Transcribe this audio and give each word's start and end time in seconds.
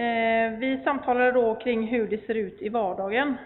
Eh, 0.00 0.50
vi 0.50 0.80
samtalade 0.84 1.32
då 1.32 1.54
kring 1.54 1.86
hur 1.86 2.08
det 2.08 2.26
ser 2.26 2.34
ut 2.34 2.62
i 2.62 2.68
vardagen. 2.68 3.36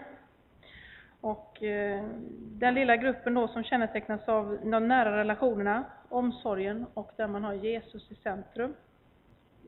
Och 1.21 1.63
eh, 1.63 2.03
den 2.39 2.73
lilla 2.73 2.97
gruppen 2.97 3.33
då 3.33 3.47
som 3.47 3.63
kännetecknas 3.63 4.27
av 4.27 4.59
de 4.63 4.87
nära 4.87 5.17
relationerna, 5.17 5.83
omsorgen 6.09 6.85
och 6.93 7.11
där 7.17 7.27
man 7.27 7.43
har 7.43 7.53
Jesus 7.53 8.11
i 8.11 8.15
centrum. 8.15 8.73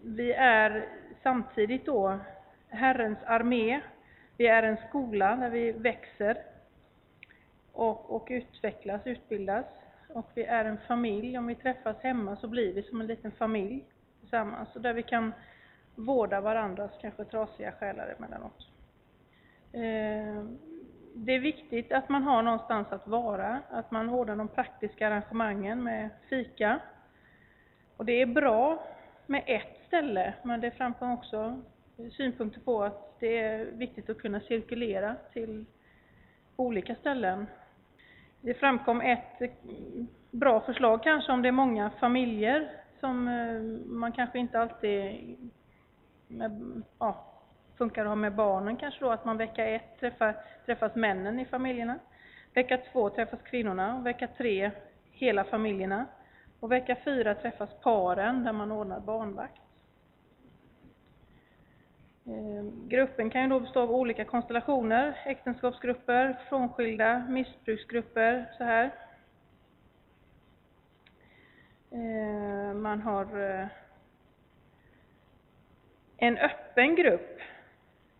Vi 0.03 0.33
är 0.33 0.85
samtidigt 1.23 1.85
då 1.85 2.19
Herrens 2.69 3.19
armé. 3.25 3.81
Vi 4.37 4.47
är 4.47 4.63
en 4.63 4.77
skola 4.89 5.35
där 5.35 5.49
vi 5.49 5.71
växer 5.71 6.37
och, 7.71 8.15
och 8.15 8.27
utvecklas, 8.29 9.07
utbildas. 9.07 9.65
Och 10.09 10.31
vi 10.35 10.43
är 10.43 10.65
en 10.65 10.77
familj. 10.87 11.37
Om 11.37 11.47
vi 11.47 11.55
träffas 11.55 11.97
hemma 12.03 12.35
så 12.35 12.47
blir 12.47 12.73
vi 12.73 12.83
som 12.83 13.01
en 13.01 13.07
liten 13.07 13.31
familj 13.31 13.85
tillsammans. 14.19 14.75
Och 14.75 14.81
där 14.81 14.93
vi 14.93 15.03
kan 15.03 15.33
vårda 15.97 16.41
varandras 16.41 16.91
kanske 17.01 17.25
trasiga 17.25 17.71
själar 17.71 18.15
emellanåt. 18.17 18.67
Eh, 19.71 20.43
det 21.13 21.31
är 21.31 21.39
viktigt 21.39 21.91
att 21.91 22.09
man 22.09 22.23
har 22.23 22.41
någonstans 22.41 22.87
att 22.89 23.07
vara, 23.07 23.61
att 23.69 23.91
man 23.91 24.09
ordnar 24.09 24.35
de 24.35 24.47
praktiska 24.47 25.07
arrangemangen 25.07 25.83
med 25.83 26.09
fika. 26.29 26.79
Och 27.97 28.05
det 28.05 28.21
är 28.21 28.25
bra 28.25 28.83
med 29.25 29.43
ett 29.47 29.87
ställe, 29.87 30.33
men 30.43 30.61
det 30.61 30.71
framkom 30.71 31.11
också 31.11 31.61
synpunkter 32.17 32.61
på 32.61 32.83
att 32.83 33.19
det 33.19 33.39
är 33.39 33.65
viktigt 33.65 34.09
att 34.09 34.17
kunna 34.17 34.39
cirkulera 34.39 35.15
till 35.33 35.65
olika 36.55 36.95
ställen. 36.95 37.47
Det 38.41 38.53
framkom 38.53 39.01
ett 39.01 39.41
bra 40.31 40.59
förslag 40.59 41.03
kanske 41.03 41.31
om 41.31 41.41
det 41.41 41.47
är 41.47 41.51
många 41.51 41.89
familjer 41.89 42.71
som 42.99 43.27
eh, 43.27 43.61
man 43.85 44.11
kanske 44.11 44.39
inte 44.39 44.59
alltid 44.59 45.35
med, 46.27 46.81
ja, 46.99 47.25
funkar 47.77 48.01
att 48.01 48.07
ha 48.07 48.15
med 48.15 48.35
barnen 48.35 48.77
kanske 48.77 49.05
då, 49.05 49.11
att 49.11 49.25
man 49.25 49.37
vecka 49.37 49.65
ett 49.65 49.99
träffar, 49.99 50.35
träffas 50.65 50.95
männen 50.95 51.39
i 51.39 51.45
familjerna. 51.45 51.99
Vecka 52.53 52.79
två 52.91 53.09
träffas 53.09 53.41
kvinnorna 53.41 53.97
och 53.97 54.05
vecka 54.05 54.27
tre 54.37 54.71
hela 55.11 55.43
familjerna. 55.43 56.05
Och 56.59 56.71
vecka 56.71 56.95
fyra 57.05 57.35
träffas 57.35 57.69
paren 57.83 58.43
där 58.43 58.53
man 58.53 58.71
ordnar 58.71 58.99
barnvakt. 58.99 59.61
Ehm, 62.25 62.89
gruppen 62.89 63.29
kan 63.29 63.41
ju 63.41 63.47
då 63.47 63.59
bestå 63.59 63.81
av 63.81 63.91
olika 63.91 64.25
konstellationer, 64.25 65.19
äktenskapsgrupper, 65.25 66.39
frånskilda, 66.49 67.25
missbruksgrupper, 67.29 68.51
så 68.57 68.63
här. 68.63 68.91
Ehm, 71.91 72.81
man 72.81 73.01
har 73.01 73.49
eh, 73.49 73.67
en 76.17 76.37
öppen 76.37 76.95
grupp. 76.95 77.39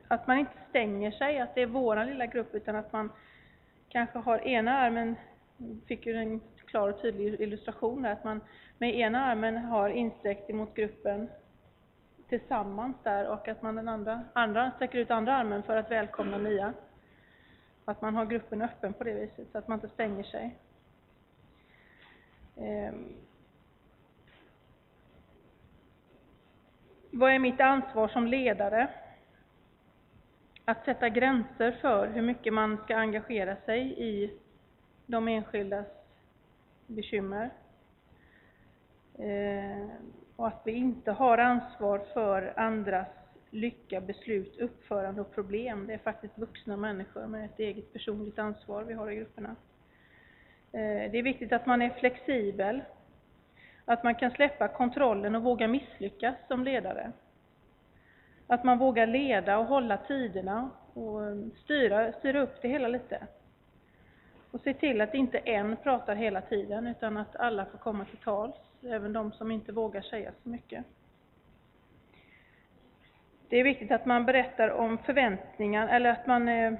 Att 0.08 0.28
man 0.28 0.38
inte 0.38 0.58
stänger 0.70 1.12
sig, 1.12 1.40
att 1.40 1.56
det 1.56 1.62
är 1.62 1.66
vår 1.66 2.06
lilla 2.06 2.26
grupp, 2.26 2.56
utan 2.56 2.76
att 2.76 2.94
man 2.94 3.12
kanske 3.90 4.20
har 4.20 4.48
ena 4.48 4.78
armen, 4.78 5.16
fick 5.88 6.06
ju 6.06 6.16
en 6.16 6.42
klar 6.66 6.90
och 6.90 7.02
tydlig 7.02 7.42
illustration 7.42 8.02
där, 8.02 8.12
att 8.12 8.24
man 8.24 8.42
med 8.78 8.96
ena 8.96 9.26
armen 9.26 9.58
har 9.58 9.90
insträckt 9.90 10.50
emot 10.50 10.74
gruppen 10.74 11.30
tillsammans 12.30 12.96
där 13.04 13.28
och 13.28 13.48
att 13.48 13.62
man 13.62 13.76
den 13.76 13.88
andra, 13.88 14.24
andra 14.34 14.72
sträcker 14.72 14.98
ut 14.98 15.12
andra 15.12 15.36
armen 15.36 15.64
för 15.64 15.78
att 15.78 15.92
välkomna 15.92 16.38
nya. 16.38 16.74
Att 17.86 18.02
man 18.02 18.16
har 18.16 18.26
gruppen 18.26 18.62
öppen 18.62 18.94
på 18.94 19.04
det 19.04 19.14
viset, 19.14 19.48
så 19.52 19.58
att 19.58 19.68
man 19.68 19.78
inte 19.78 19.90
stänger 19.90 20.24
sig. 20.24 20.58
Ehm, 22.58 23.14
Vad 27.18 27.32
är 27.32 27.40
mitt 27.40 27.62
ansvar 27.62 28.08
som 28.08 28.28
ledare? 28.28 28.90
Att 30.66 30.86
sätta 30.86 31.10
gränser 31.10 31.72
för 31.72 32.08
hur 32.08 32.22
mycket 32.22 32.54
man 32.54 32.78
ska 32.78 32.96
engagera 32.96 33.56
sig 33.56 34.04
i 34.04 34.32
de 35.06 35.28
enskildas 35.28 35.88
bekymmer. 36.88 37.50
Eh, 39.20 39.88
och 40.36 40.48
att 40.48 40.62
vi 40.66 40.72
inte 40.72 41.12
har 41.12 41.38
ansvar 41.38 42.00
för 42.14 42.54
andras 42.60 43.08
lycka, 43.50 44.02
beslut, 44.02 44.58
uppförande 44.60 45.22
och 45.22 45.36
problem. 45.36 45.88
Det 45.88 45.94
är 45.94 45.98
faktiskt 45.98 46.38
vuxna 46.38 46.78
människor 46.78 47.28
med 47.28 47.46
ett 47.46 47.60
eget 47.60 47.94
personligt 47.94 48.40
ansvar 48.40 48.84
vi 48.84 48.94
har 48.94 49.12
i 49.12 49.16
grupperna. 49.16 49.56
Eh, 50.72 51.12
det 51.12 51.18
är 51.18 51.24
viktigt 51.24 51.54
att 51.54 51.66
man 51.66 51.82
är 51.82 51.90
flexibel, 51.90 52.82
att 53.88 54.04
man 54.04 54.16
kan 54.16 54.32
släppa 54.32 54.68
kontrollen 54.68 55.36
och 55.36 55.44
våga 55.44 55.68
misslyckas 55.68 56.36
som 56.48 56.64
ledare. 56.64 57.12
Att 58.48 58.64
man 58.64 58.78
vågar 58.78 59.08
leda 59.08 59.58
och 59.58 59.66
hålla 59.66 59.98
tiderna 59.98 60.70
och 60.94 61.26
eh, 61.26 61.36
styra, 61.64 62.12
styra 62.12 62.42
upp 62.42 62.62
det 62.62 62.68
hela 62.68 62.88
lite. 62.88 63.28
Och 64.52 64.62
se 64.62 64.74
till 64.74 65.02
att 65.02 65.14
inte 65.14 65.38
en 65.38 65.76
pratar 65.76 66.16
hela 66.16 66.42
tiden 66.42 66.88
utan 66.88 67.18
att 67.18 67.36
alla 67.36 67.66
får 67.66 67.78
komma 67.78 68.06
till 68.06 68.18
tals 68.18 68.56
även 68.82 69.14
de 69.14 69.32
som 69.32 69.52
inte 69.52 69.72
vågar 69.72 70.02
säga 70.02 70.32
så 70.44 70.50
mycket. 70.50 70.86
Det 73.50 73.58
är 73.58 73.64
viktigt 73.64 73.92
att 73.92 74.06
man 74.06 74.26
berättar 74.26 74.70
om 74.70 74.98
förväntningar, 74.98 75.88
eller 75.88 76.10
att 76.10 76.28
man 76.28 76.48
eh, 76.48 76.74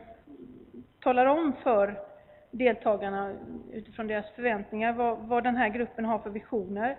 talar 1.00 1.26
om 1.26 1.54
för 1.64 1.96
deltagarna 2.52 3.36
utifrån 3.72 4.08
deras 4.08 4.32
förväntningar 4.32 4.94
vad, 4.94 5.18
vad 5.18 5.44
den 5.44 5.56
här 5.56 5.70
gruppen 5.70 6.06
har 6.06 6.20
för 6.20 6.30
visioner. 6.30 6.98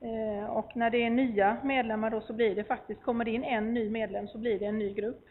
Eh, 0.00 0.44
och 0.44 0.76
när 0.76 0.90
det 0.90 0.98
är 0.98 1.10
nya 1.10 1.56
medlemmar 1.62 2.10
då 2.10 2.20
så 2.20 2.32
blir 2.32 2.54
det 2.54 2.64
faktiskt, 2.64 3.02
kommer 3.02 3.24
det 3.24 3.30
in 3.30 3.44
en 3.44 3.74
ny 3.74 3.90
medlem 3.90 4.28
så 4.28 4.38
blir 4.38 4.58
det 4.58 4.66
en 4.66 4.78
ny 4.78 4.94
grupp. 4.94 5.28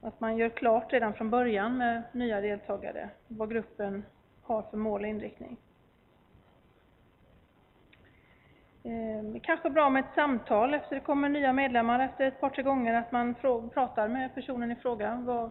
Att 0.00 0.20
man 0.20 0.36
gör 0.36 0.48
klart 0.48 0.92
redan 0.92 1.14
från 1.14 1.30
början 1.30 1.76
med 1.78 2.02
nya 2.12 2.40
deltagare 2.40 3.08
vad 3.28 3.50
gruppen 3.50 4.04
har 4.42 4.62
för 4.62 4.76
mål 4.76 5.02
och 5.02 5.08
inriktning. 5.08 5.56
Eh, 8.86 9.40
kanske 9.42 9.70
bra 9.70 9.90
med 9.90 10.00
ett 10.00 10.14
samtal 10.14 10.74
efter 10.74 10.94
det 10.94 11.00
kommer 11.00 11.28
nya 11.28 11.52
medlemmar 11.52 12.00
efter 12.00 12.26
ett 12.26 12.40
par, 12.40 12.50
tre 12.50 12.62
gånger, 12.62 12.94
att 12.94 13.12
man 13.12 13.34
pratar 13.74 14.08
med 14.08 14.34
personen 14.34 14.72
i 14.72 14.76
fråga. 14.76 15.22
Vad 15.26 15.50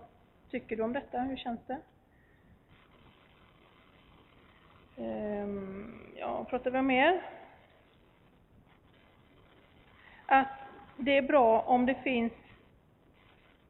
tycker 0.51 0.75
du 0.75 0.83
om 0.83 0.93
detta? 0.93 1.19
Hur 1.19 1.37
känns 1.37 1.59
det? 1.67 1.79
Eh, 4.97 5.47
pratar 6.45 6.71
vi 6.71 6.81
mer? 6.81 7.21
Att 10.25 10.47
det 10.97 11.17
är 11.17 11.21
bra 11.21 11.61
om 11.61 11.85
det 11.85 11.95
finns, 11.95 12.33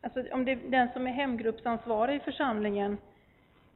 alltså 0.02 0.34
om 0.34 0.46
det, 0.46 0.56
den 0.56 0.90
som 0.94 1.08
är 1.08 1.12
hemgruppsansvarig 1.12 2.16
i 2.16 2.20
församlingen 2.20 2.98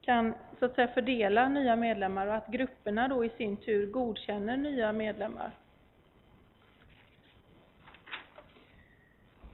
kan 0.02 0.34
så 0.60 0.66
att 0.66 0.76
säga 0.76 0.88
fördela 0.88 1.50
nya 1.50 1.76
medlemmar 1.76 2.28
och 2.28 2.36
att 2.36 2.48
grupperna 2.48 3.08
då 3.08 3.26
i 3.26 3.30
sin 3.30 3.58
tur 3.58 3.92
godkänner 3.92 4.58
nya 4.58 4.92
medlemmar. 4.92 5.52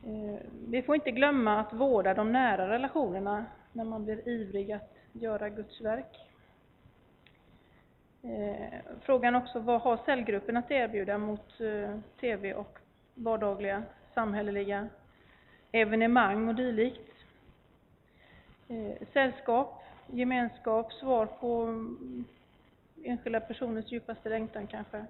Eh, 0.05 0.39
vi 0.67 0.81
får 0.81 0.95
inte 0.95 1.11
glömma 1.11 1.59
att 1.59 1.73
vårda 1.73 2.13
de 2.13 2.31
nära 2.31 2.69
relationerna 2.69 3.45
när 3.73 3.83
man 3.83 4.05
blir 4.05 4.27
ivrig 4.29 4.71
att 4.71 4.93
göra 5.13 5.49
Guds 5.49 5.81
verk. 5.81 6.19
Eh, 8.25 8.79
frågan 9.01 9.35
också, 9.35 9.59
vad 9.59 9.81
har 9.81 9.97
cellgruppen 10.05 10.57
att 10.57 10.71
erbjuda 10.71 11.17
mot 11.17 11.61
eh, 11.61 11.99
TV 12.19 12.53
och 12.53 12.79
vardagliga 13.13 13.83
samhälleliga 14.13 14.87
evenemang 15.71 16.47
och 16.47 16.55
dylikt? 16.55 17.11
Eh, 18.67 19.07
sällskap, 19.13 19.83
gemenskap, 20.07 20.93
svar 20.93 21.25
på 21.25 21.61
mm, 21.61 22.25
enskilda 23.03 23.39
personers 23.39 23.91
djupaste 23.91 24.29
längtan 24.29 24.67
kanske. 24.67 25.05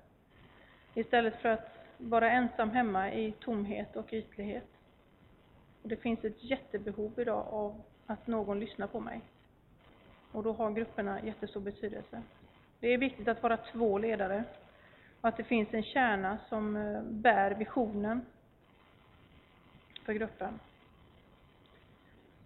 Istället 0.94 1.42
för 1.42 1.50
att 1.50 1.78
vara 1.98 2.32
ensam 2.32 2.70
hemma 2.70 3.12
i 3.14 3.32
tomhet 3.32 3.96
och 3.96 4.14
ytlighet. 4.14 4.68
Och 5.82 5.90
det 5.90 5.98
finns 5.98 6.26
ett 6.26 6.44
jättebehov 6.44 7.14
idag 7.18 7.48
av 7.50 7.82
att 8.06 8.28
någon 8.28 8.60
lyssnar 8.60 8.88
på 8.88 9.00
mig. 9.00 9.22
Och 10.32 10.44
då 10.44 10.54
har 10.54 10.72
grupperna 10.72 11.22
jättestor 11.24 11.62
betydelse. 11.62 12.22
Det 12.86 12.94
är 12.94 12.98
viktigt 12.98 13.28
att 13.28 13.44
vara 13.44 13.58
två 13.58 13.98
ledare 13.98 14.44
och 15.22 15.30
att 15.30 15.38
det 15.38 15.44
finns 15.44 15.74
en 15.74 15.84
kärna 15.84 16.38
som 16.50 16.76
eh, 16.76 17.02
bär 17.02 17.52
visionen 17.52 18.26
för 20.04 20.14
gruppen. 20.14 20.60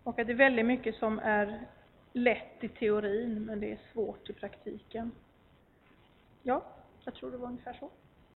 Och 0.04 0.20
att 0.20 0.28
det 0.28 0.34
är 0.34 0.38
väldigt 0.38 0.66
mycket 0.66 0.96
som 0.96 1.20
är 1.20 1.66
lätt 2.14 2.64
i 2.64 2.70
teorin, 2.70 3.46
men 3.46 3.60
det 3.60 3.72
är 3.72 3.80
svårt 3.94 4.30
i 4.30 4.34
praktiken. 4.34 5.12
Ja, 6.44 6.64
jag 7.04 7.14
tror 7.14 7.32
det 7.32 7.38
var 7.38 7.48
ungefär 7.48 7.74
så. 7.74 7.90